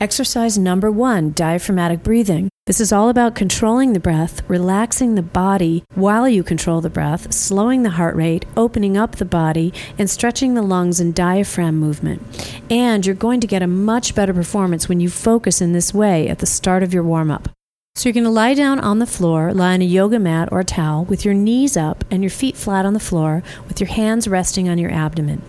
Exercise 0.00 0.56
number 0.56 0.92
one 0.92 1.32
diaphragmatic 1.32 2.04
breathing. 2.04 2.48
This 2.66 2.80
is 2.80 2.92
all 2.92 3.08
about 3.08 3.34
controlling 3.34 3.94
the 3.94 3.98
breath, 3.98 4.48
relaxing 4.48 5.16
the 5.16 5.22
body 5.22 5.82
while 5.96 6.28
you 6.28 6.44
control 6.44 6.80
the 6.80 6.88
breath, 6.88 7.34
slowing 7.34 7.82
the 7.82 7.90
heart 7.90 8.14
rate, 8.14 8.44
opening 8.56 8.96
up 8.96 9.16
the 9.16 9.24
body, 9.24 9.74
and 9.98 10.08
stretching 10.08 10.54
the 10.54 10.62
lungs 10.62 11.00
and 11.00 11.16
diaphragm 11.16 11.78
movement. 11.78 12.22
And 12.70 13.04
you're 13.04 13.16
going 13.16 13.40
to 13.40 13.48
get 13.48 13.60
a 13.60 13.66
much 13.66 14.14
better 14.14 14.32
performance 14.32 14.88
when 14.88 15.00
you 15.00 15.10
focus 15.10 15.60
in 15.60 15.72
this 15.72 15.92
way 15.92 16.28
at 16.28 16.38
the 16.38 16.46
start 16.46 16.84
of 16.84 16.94
your 16.94 17.02
warm 17.02 17.32
up. 17.32 17.48
So 17.96 18.08
you're 18.08 18.14
going 18.14 18.22
to 18.22 18.30
lie 18.30 18.54
down 18.54 18.78
on 18.78 19.00
the 19.00 19.06
floor, 19.06 19.52
lie 19.52 19.74
on 19.74 19.82
a 19.82 19.84
yoga 19.84 20.20
mat 20.20 20.48
or 20.52 20.62
towel 20.62 21.06
with 21.06 21.24
your 21.24 21.34
knees 21.34 21.76
up 21.76 22.04
and 22.08 22.22
your 22.22 22.30
feet 22.30 22.56
flat 22.56 22.86
on 22.86 22.92
the 22.92 23.00
floor 23.00 23.42
with 23.66 23.80
your 23.80 23.88
hands 23.88 24.28
resting 24.28 24.68
on 24.68 24.78
your 24.78 24.92
abdomen. 24.92 25.42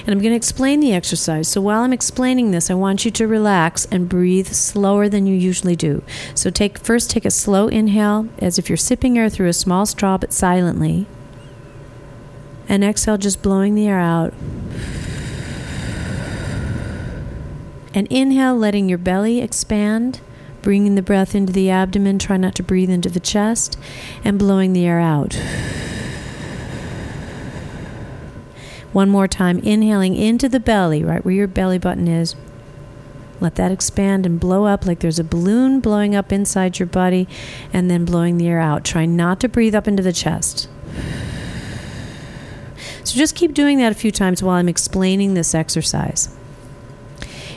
And 0.00 0.08
I'm 0.08 0.20
going 0.20 0.32
to 0.32 0.36
explain 0.36 0.80
the 0.80 0.92
exercise. 0.92 1.48
So 1.48 1.60
while 1.60 1.82
I'm 1.82 1.92
explaining 1.92 2.50
this, 2.50 2.70
I 2.70 2.74
want 2.74 3.04
you 3.04 3.10
to 3.12 3.26
relax 3.26 3.86
and 3.86 4.08
breathe 4.08 4.48
slower 4.48 5.08
than 5.08 5.26
you 5.26 5.34
usually 5.34 5.76
do. 5.76 6.02
So 6.34 6.50
take 6.50 6.78
first 6.78 7.10
take 7.10 7.24
a 7.24 7.30
slow 7.30 7.68
inhale 7.68 8.28
as 8.38 8.58
if 8.58 8.68
you're 8.68 8.76
sipping 8.76 9.18
air 9.18 9.28
through 9.28 9.48
a 9.48 9.52
small 9.52 9.86
straw 9.86 10.18
but 10.18 10.32
silently. 10.32 11.06
And 12.68 12.84
exhale 12.84 13.18
just 13.18 13.42
blowing 13.42 13.74
the 13.74 13.86
air 13.86 13.98
out. 13.98 14.34
And 17.94 18.06
inhale 18.08 18.56
letting 18.56 18.88
your 18.88 18.98
belly 18.98 19.40
expand, 19.40 20.20
bringing 20.60 20.94
the 20.94 21.02
breath 21.02 21.34
into 21.34 21.52
the 21.52 21.70
abdomen, 21.70 22.18
try 22.18 22.36
not 22.36 22.54
to 22.56 22.62
breathe 22.62 22.90
into 22.90 23.08
the 23.08 23.20
chest, 23.20 23.78
and 24.22 24.38
blowing 24.38 24.72
the 24.72 24.86
air 24.86 25.00
out. 25.00 25.40
One 28.92 29.10
more 29.10 29.28
time, 29.28 29.58
inhaling 29.58 30.16
into 30.16 30.48
the 30.48 30.60
belly, 30.60 31.04
right 31.04 31.24
where 31.24 31.34
your 31.34 31.46
belly 31.46 31.78
button 31.78 32.08
is. 32.08 32.34
Let 33.40 33.54
that 33.54 33.70
expand 33.70 34.26
and 34.26 34.40
blow 34.40 34.64
up 34.64 34.86
like 34.86 35.00
there's 35.00 35.18
a 35.18 35.24
balloon 35.24 35.80
blowing 35.80 36.14
up 36.14 36.32
inside 36.32 36.78
your 36.78 36.86
body 36.86 37.28
and 37.72 37.90
then 37.90 38.04
blowing 38.04 38.38
the 38.38 38.48
air 38.48 38.58
out. 38.58 38.84
Try 38.84 39.06
not 39.06 39.40
to 39.40 39.48
breathe 39.48 39.74
up 39.74 39.86
into 39.86 40.02
the 40.02 40.12
chest. 40.12 40.68
So 43.04 43.16
just 43.16 43.36
keep 43.36 43.54
doing 43.54 43.78
that 43.78 43.92
a 43.92 43.94
few 43.94 44.10
times 44.10 44.42
while 44.42 44.56
I'm 44.56 44.68
explaining 44.68 45.34
this 45.34 45.54
exercise. 45.54 46.34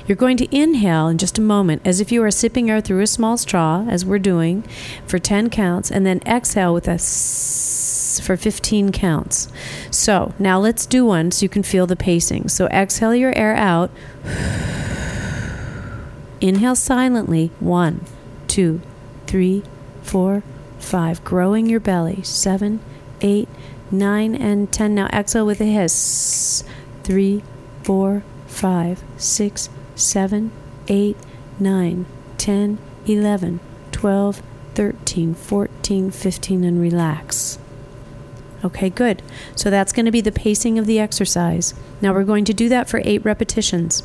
You're 0.07 0.15
going 0.15 0.37
to 0.37 0.55
inhale 0.55 1.07
in 1.07 1.17
just 1.17 1.37
a 1.37 1.41
moment 1.41 1.81
as 1.85 1.99
if 1.99 2.11
you 2.11 2.23
are 2.23 2.31
sipping 2.31 2.69
air 2.69 2.81
through 2.81 3.01
a 3.01 3.07
small 3.07 3.37
straw, 3.37 3.85
as 3.89 4.05
we're 4.05 4.19
doing, 4.19 4.63
for 5.05 5.19
10 5.19 5.49
counts, 5.49 5.91
and 5.91 6.05
then 6.05 6.21
exhale 6.25 6.73
with 6.73 6.87
a 6.87 6.97
for 8.19 8.35
15 8.37 8.91
counts. 8.91 9.47
So 9.89 10.33
now 10.37 10.59
let's 10.59 10.85
do 10.85 11.05
one 11.05 11.31
so 11.31 11.43
you 11.43 11.49
can 11.49 11.63
feel 11.63 11.87
the 11.87 11.95
pacing. 11.95 12.49
So 12.49 12.67
exhale 12.67 13.15
your 13.15 13.37
air 13.37 13.55
out. 13.55 13.91
Inhale 16.41 16.75
silently. 16.75 17.51
One, 17.59 18.03
two, 18.47 18.81
three, 19.27 19.63
four, 20.01 20.43
five. 20.79 21.23
Growing 21.23 21.67
your 21.67 21.79
belly. 21.79 22.23
Seven, 22.23 22.79
eight, 23.21 23.47
nine, 23.91 24.33
and 24.35 24.71
ten. 24.71 24.95
Now 24.95 25.07
exhale 25.07 25.45
with 25.45 25.61
a 25.61 25.65
hiss. 25.65 26.63
Three, 27.03 27.43
four, 27.83 28.23
five, 28.47 29.03
six, 29.17 29.69
seven, 29.95 30.51
eight, 30.87 31.17
nine, 31.59 32.05
ten, 32.37 32.79
eleven, 33.05 33.59
twelve, 33.91 34.41
thirteen, 34.73 35.35
fourteen, 35.35 36.09
fifteen, 36.09 36.63
and 36.63 36.81
relax. 36.81 37.59
Okay, 38.63 38.89
good. 38.89 39.21
So 39.55 39.69
that's 39.69 39.91
going 39.91 40.05
to 40.05 40.11
be 40.11 40.21
the 40.21 40.31
pacing 40.31 40.77
of 40.77 40.85
the 40.85 40.99
exercise. 40.99 41.73
Now 42.01 42.13
we're 42.13 42.23
going 42.23 42.45
to 42.45 42.53
do 42.53 42.69
that 42.69 42.89
for 42.89 43.01
eight 43.03 43.25
repetitions. 43.25 44.03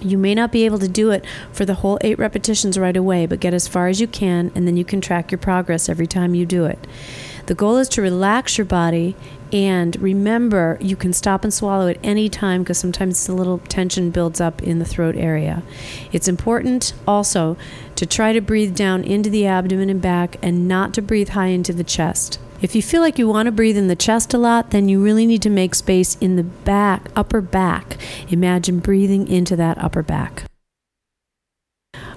You 0.00 0.18
may 0.18 0.34
not 0.34 0.52
be 0.52 0.64
able 0.64 0.78
to 0.78 0.88
do 0.88 1.10
it 1.10 1.24
for 1.52 1.64
the 1.64 1.74
whole 1.74 1.98
eight 2.02 2.18
repetitions 2.18 2.78
right 2.78 2.96
away, 2.96 3.26
but 3.26 3.40
get 3.40 3.54
as 3.54 3.66
far 3.66 3.88
as 3.88 4.00
you 4.00 4.06
can, 4.06 4.52
and 4.54 4.66
then 4.66 4.76
you 4.76 4.84
can 4.84 5.00
track 5.00 5.30
your 5.30 5.38
progress 5.38 5.88
every 5.88 6.06
time 6.06 6.34
you 6.34 6.44
do 6.44 6.66
it. 6.66 6.86
The 7.46 7.54
goal 7.54 7.76
is 7.76 7.88
to 7.90 8.02
relax 8.02 8.58
your 8.58 8.64
body 8.64 9.14
and 9.52 9.94
remember 10.02 10.76
you 10.80 10.96
can 10.96 11.12
stop 11.12 11.44
and 11.44 11.54
swallow 11.54 11.86
at 11.86 11.98
any 12.02 12.28
time 12.28 12.62
because 12.62 12.78
sometimes 12.78 13.28
a 13.28 13.34
little 13.34 13.58
tension 13.58 14.10
builds 14.10 14.40
up 14.40 14.60
in 14.62 14.80
the 14.80 14.84
throat 14.84 15.14
area. 15.14 15.62
It's 16.10 16.26
important 16.26 16.92
also 17.06 17.56
to 17.94 18.04
try 18.04 18.32
to 18.32 18.40
breathe 18.40 18.74
down 18.74 19.04
into 19.04 19.30
the 19.30 19.46
abdomen 19.46 19.88
and 19.88 20.02
back 20.02 20.36
and 20.42 20.66
not 20.66 20.92
to 20.94 21.02
breathe 21.02 21.30
high 21.30 21.46
into 21.46 21.72
the 21.72 21.84
chest. 21.84 22.40
If 22.62 22.74
you 22.74 22.82
feel 22.82 23.02
like 23.02 23.18
you 23.18 23.28
want 23.28 23.46
to 23.46 23.52
breathe 23.52 23.76
in 23.76 23.88
the 23.88 23.96
chest 23.96 24.32
a 24.32 24.38
lot, 24.38 24.70
then 24.70 24.88
you 24.88 25.02
really 25.02 25.26
need 25.26 25.42
to 25.42 25.50
make 25.50 25.74
space 25.74 26.16
in 26.16 26.36
the 26.36 26.42
back, 26.42 27.10
upper 27.14 27.40
back. 27.40 27.98
Imagine 28.28 28.78
breathing 28.78 29.28
into 29.28 29.56
that 29.56 29.76
upper 29.78 30.02
back. 30.02 30.44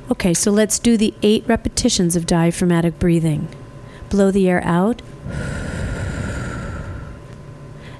Okay, 0.10 0.34
so 0.34 0.50
let's 0.50 0.80
do 0.80 0.98
the 0.98 1.14
eight 1.22 1.44
repetitions 1.46 2.16
of 2.16 2.26
diaphragmatic 2.26 2.98
breathing. 3.00 3.48
Blow 4.10 4.32
the 4.32 4.50
air 4.50 4.64
out. 4.64 5.02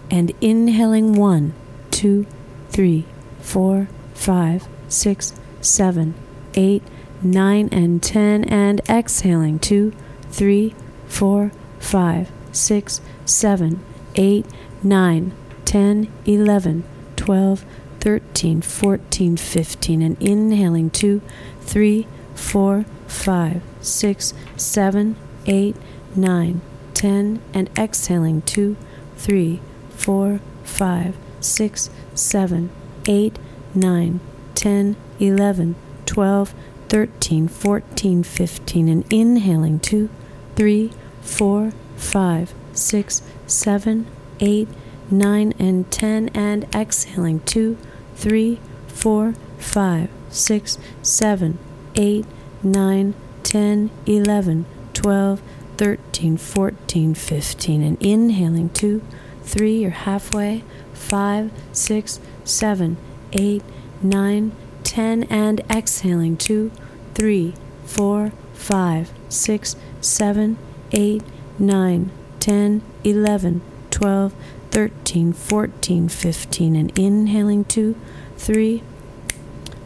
And 0.10 0.32
inhaling 0.42 1.14
one, 1.14 1.54
two, 1.92 2.26
three, 2.70 3.06
four, 3.42 3.90
five, 4.16 4.68
six, 4.88 5.34
seven, 5.62 6.16
eight, 6.56 6.82
nine, 7.22 7.70
and 7.72 8.02
ten. 8.02 8.44
And 8.46 8.82
exhaling 8.90 9.60
two, 9.60 9.94
three, 10.32 10.74
four, 11.06 11.52
five, 11.80 12.30
six, 12.52 13.02
seven, 13.26 13.80
eight, 14.16 14.46
nine, 14.84 15.32
ten, 15.66 16.12
eleven, 16.26 16.84
twelve, 17.16 17.66
thirteen, 18.00 18.62
fourteen, 18.62 19.38
fifteen, 19.38 20.02
and 20.02 20.22
inhaling 20.22 20.90
two, 20.90 21.22
three, 21.62 22.08
four, 22.36 22.86
five, 23.08 23.62
six, 23.82 24.34
seven, 24.58 25.16
eight, 25.46 25.76
nine, 26.16 26.62
ten, 26.94 27.42
and 27.54 27.70
exhaling 27.78 28.42
two, 28.44 28.76
three, 29.18 29.62
four, 29.92 30.40
five, 30.64 31.16
six, 31.40 31.90
seven, 32.14 32.70
eight, 33.08 33.38
nine, 33.76 34.20
ten, 34.56 34.96
eleven, 35.20 35.76
twelve, 36.06 36.54
thirteen, 36.88 37.48
fourteen, 37.48 38.24
fifteen, 38.24 38.88
and 38.88 39.06
inhaling 39.14 39.80
two, 39.80 40.10
three, 40.56 40.92
four, 41.22 41.72
five, 41.96 42.54
six, 42.74 43.22
seven, 43.48 44.06
eight, 44.40 44.68
nine, 45.12 45.54
and 45.60 45.90
ten, 45.92 46.30
and 46.30 46.64
exhaling 46.74 47.40
two, 47.42 47.78
three, 48.16 48.60
four, 48.88 49.34
five, 49.58 50.10
six, 50.30 50.78
seven, 51.02 51.58
eight, 51.96 52.26
nine, 52.64 53.14
ten, 53.44 53.90
eleven, 54.06 54.66
twelve, 54.94 55.42
thirteen, 55.78 56.38
fourteen, 56.38 57.14
fifteen, 57.14 57.82
and 57.82 58.02
inhaling 58.02 58.70
two, 58.70 59.02
three, 59.44 59.82
you're 59.82 59.92
halfway, 59.92 60.64
five, 60.94 61.52
six, 61.72 62.20
seven, 62.44 62.98
eight, 63.34 63.64
nine, 64.02 64.52
ten, 64.84 65.24
and 65.24 65.62
exhaling 65.70 66.38
two, 66.38 66.72
three, 67.14 67.54
four, 67.86 68.32
five, 68.54 69.12
six, 69.30 69.76
seven, 70.02 70.58
8, 70.92 71.24
9, 71.58 72.12
10, 72.40 72.82
11, 73.04 73.62
12, 73.92 74.34
13, 74.72 75.34
14, 75.34 76.10
15, 76.10 76.76
and 76.76 76.98
inhaling 76.98 77.66
2, 77.66 77.96
3, 78.38 78.84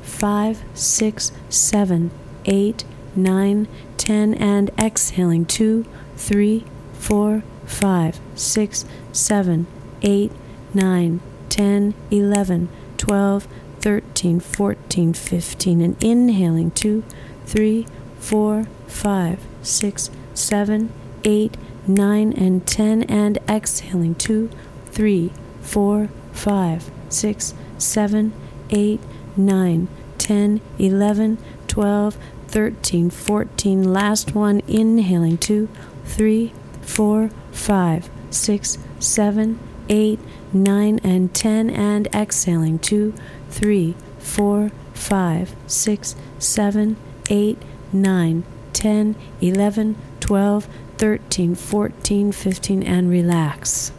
5, 0.01 0.63
6, 0.73 1.31
7, 1.49 2.11
8, 2.45 2.83
9, 3.15 3.67
10, 3.97 4.33
and 4.35 4.71
exhaling 4.79 5.45
2, 5.45 5.85
3, 6.15 6.65
4, 6.93 7.43
5, 7.65 8.19
6, 8.35 8.85
7, 9.11 9.67
8, 10.01 10.31
9, 10.73 11.19
10, 11.49 11.93
11, 12.11 12.69
12, 12.97 13.47
13, 13.79 14.39
14, 14.39 15.13
15, 15.13 15.81
and 15.81 16.03
inhaling 16.03 16.71
2, 16.71 17.03
3, 17.45 17.87
4, 18.19 18.63
5, 18.87 19.39
6, 19.61 20.09
seven, 20.33 20.91
eight, 21.23 21.55
nine, 21.87 22.33
and 22.33 22.65
ten, 22.65 23.03
and 23.03 23.37
exhaling 23.49 24.15
two, 24.15 24.49
three, 24.87 25.31
four, 25.61 26.09
five, 26.31 26.89
six, 27.09 27.53
seven, 27.77 28.33
eight, 28.69 28.99
nine, 29.35 29.87
ten, 30.17 30.61
eleven, 30.79 31.37
twelve, 31.67 32.17
thirteen, 32.47 33.09
fourteen. 33.09 33.83
Last 33.83 34.35
one, 34.35 34.61
inhaling 34.67 35.37
two, 35.37 35.69
three, 36.05 36.53
four, 36.81 37.29
five, 37.51 38.09
six, 38.29 38.77
seven, 38.99 39.59
eight, 39.89 40.19
nine, 40.53 40.99
and 41.03 41.33
ten, 41.33 41.69
and 41.69 42.07
exhaling 42.13 42.79
two, 42.79 43.13
three, 43.49 43.95
four, 44.19 44.71
five, 44.93 45.55
six, 45.67 46.15
seven, 46.39 46.95
eight, 47.29 47.57
nine, 47.91 48.43
ten, 48.71 49.15
eleven, 49.41 49.95
12, 50.23 50.69
13, 50.97 51.53
14, 51.53 52.31
15, 52.31 52.81
and 52.83 53.09
relax. 53.09 53.91